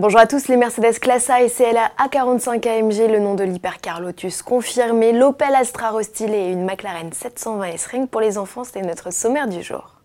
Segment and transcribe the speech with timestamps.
[0.00, 4.00] Bonjour à tous, les Mercedes Classe A et CLA A45 AMG, le nom de l'hypercar
[4.00, 9.12] Lotus confirmé, l'Opel Astra restylé et une McLaren 720 S-Ring pour les enfants, c'était notre
[9.12, 9.99] sommaire du jour.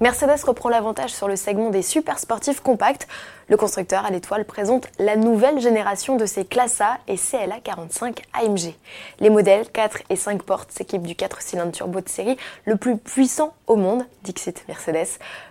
[0.00, 3.06] Mercedes reprend l'avantage sur le segment des super sportifs compacts.
[3.48, 8.22] Le constructeur à l'étoile présente la nouvelle génération de ses Classe A et CLA 45
[8.32, 8.74] AMG.
[9.18, 12.96] Les modèles 4 et 5 portes s'équipent du 4 cylindres turbo de série le plus
[12.96, 15.06] puissant au monde, Dixit Mercedes.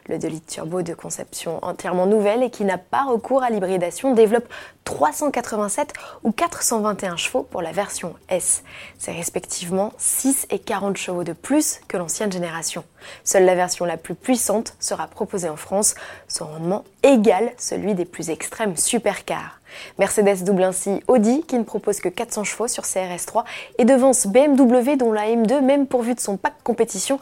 [0.09, 4.13] Le 2 litres turbo de conception entièrement nouvelle et qui n'a pas recours à l'hybridation
[4.13, 4.45] développe
[4.83, 5.93] 387
[6.23, 8.63] ou 421 chevaux pour la version S.
[8.97, 12.83] C'est respectivement 6 et 40 chevaux de plus que l'ancienne génération.
[13.23, 15.95] Seule la version la plus puissante sera proposée en France,
[16.27, 19.61] son rendement égal celui des plus extrêmes supercars.
[19.97, 23.45] Mercedes double ainsi Audi qui ne propose que 400 chevaux sur CRS3
[23.77, 27.19] et devance BMW dont la M2 même pourvue de son pack compétition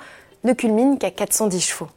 [0.47, 1.89] ne culmine qu'à 410 chevaux.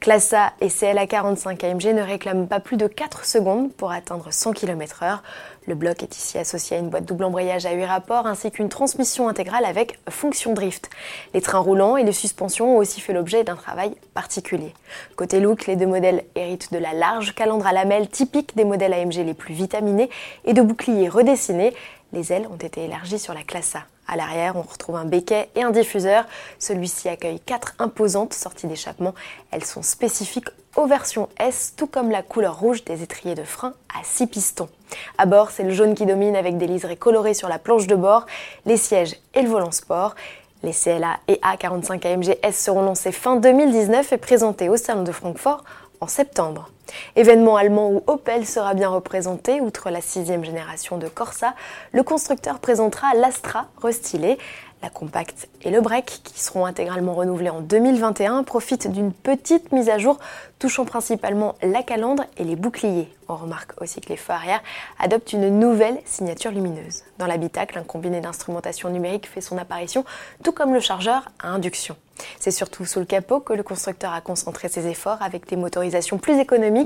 [0.00, 4.32] Classe A et CLA 45 AMG ne réclament pas plus de 4 secondes pour atteindre
[4.32, 5.18] 100 km/h.
[5.66, 8.68] Le bloc est ici associé à une boîte double embrayage à 8 rapports ainsi qu'une
[8.68, 10.88] transmission intégrale avec fonction drift.
[11.34, 14.72] Les trains roulants et les suspensions ont aussi fait l'objet d'un travail particulier.
[15.16, 18.94] Côté look, les deux modèles héritent de la large calandre à lamelles typique des modèles
[18.94, 20.08] AMG les plus vitaminés
[20.44, 21.74] et de boucliers redessinés.
[22.12, 23.80] Les ailes ont été élargies sur la classe A.
[24.10, 26.24] À l'arrière, on retrouve un béquet et un diffuseur.
[26.58, 29.14] Celui-ci accueille quatre imposantes sorties d'échappement.
[29.50, 33.74] Elles sont spécifiques aux versions S, tout comme la couleur rouge des étriers de frein
[33.94, 34.70] à 6 pistons.
[35.18, 37.96] À bord, c'est le jaune qui domine avec des liserés colorés sur la planche de
[37.96, 38.24] bord,
[38.64, 40.14] les sièges et le volant sport.
[40.62, 45.12] Les CLA et A45 AMG S seront lancés fin 2019 et présentés au Salon de
[45.12, 45.64] Francfort
[46.00, 46.70] en septembre.
[47.16, 51.54] Événement allemand où Opel sera bien représenté, outre la sixième génération de Corsa,
[51.92, 54.38] le constructeur présentera l'Astra restylé.
[54.80, 59.88] La Compact et le Break, qui seront intégralement renouvelés en 2021, profitent d'une petite mise
[59.88, 60.18] à jour
[60.60, 63.12] touchant principalement la calandre et les boucliers.
[63.28, 64.62] On remarque aussi que les feux arrière
[65.00, 67.02] adoptent une nouvelle signature lumineuse.
[67.18, 70.04] Dans l'habitacle, un combiné d'instrumentation numérique fait son apparition,
[70.44, 71.96] tout comme le chargeur à induction.
[72.38, 76.18] C'est surtout sous le capot que le constructeur a concentré ses efforts avec des motorisations
[76.18, 76.77] plus économiques.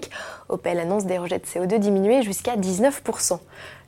[0.49, 3.39] Opel annonce des rejets de CO2 diminués jusqu'à 19%.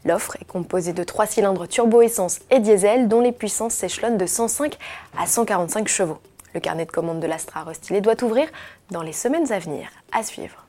[0.05, 4.77] L'offre est composée de trois cylindres turbo-essence et diesel dont les puissances s'échelonnent de 105
[5.19, 6.19] à 145 chevaux.
[6.55, 8.49] Le carnet de commande de l'Astra restylé doit ouvrir
[8.91, 9.89] dans les semaines à venir.
[10.13, 10.65] À suivre.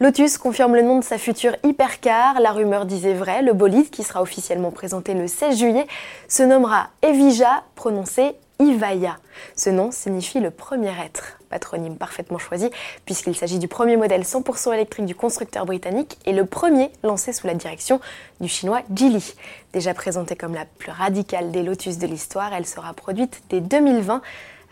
[0.00, 2.40] Lotus confirme le nom de sa future hypercar.
[2.40, 5.86] La rumeur disait vrai, le bolide, qui sera officiellement présenté le 16 juillet,
[6.26, 9.16] se nommera Evija, prononcé Ivaya.
[9.56, 12.70] Ce nom signifie le premier être, patronyme parfaitement choisi
[13.04, 17.46] puisqu'il s'agit du premier modèle 100% électrique du constructeur britannique et le premier lancé sous
[17.46, 18.00] la direction
[18.40, 19.34] du chinois Geely.
[19.72, 24.22] Déjà présentée comme la plus radicale des Lotus de l'histoire, elle sera produite dès 2020.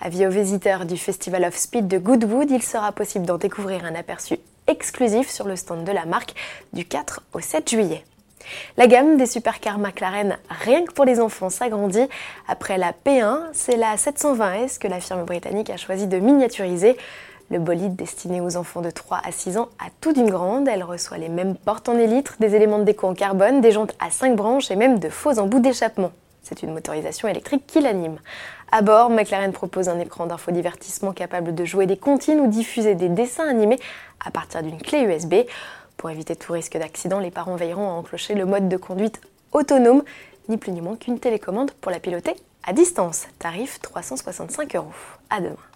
[0.01, 3.95] Avis aux visiteurs du Festival of Speed de Goodwood, il sera possible d'en découvrir un
[3.95, 6.35] aperçu exclusif sur le stand de la marque
[6.73, 8.05] du 4 au 7 juillet.
[8.77, 12.09] La gamme des supercars McLaren, rien que pour les enfants, s'agrandit.
[12.49, 16.97] Après la P1, c'est la 720S que la firme britannique a choisi de miniaturiser.
[17.51, 20.69] Le bolide destiné aux enfants de 3 à 6 ans a tout d'une grande.
[20.69, 23.95] Elle reçoit les mêmes portes en élytre, des éléments de déco en carbone, des jantes
[24.01, 26.13] à 5 branches et même de faux embouts d'échappement.
[26.43, 28.19] C'est une motorisation électrique qui l'anime.
[28.73, 33.11] À bord, McLaren propose un écran d'infodivertissement capable de jouer des comptines ou diffuser des
[33.11, 33.79] dessins animés
[34.25, 35.35] à partir d'une clé USB.
[36.03, 39.21] Pour éviter tout risque d'accident, les parents veilleront à enclencher le mode de conduite
[39.53, 40.03] autonome,
[40.49, 43.29] ni plus ni moins qu'une télécommande pour la piloter à distance.
[43.39, 44.91] Tarif 365 euros.
[45.31, 45.72] À demain.